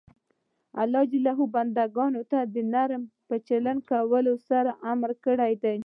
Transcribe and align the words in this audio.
الله 0.81 1.01
ج 1.11 1.13
بنده 1.53 1.83
ګانو 1.95 2.21
ته 2.31 2.39
د 2.53 2.55
نرمۍ 2.73 3.07
په 3.27 3.35
چلند 3.47 3.81
کولو 3.89 4.33
سره 4.49 4.71
امر 4.91 5.11
کړی 5.25 5.53
ده. 5.63 5.73